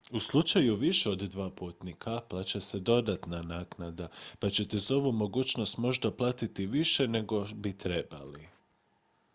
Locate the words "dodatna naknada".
2.79-4.07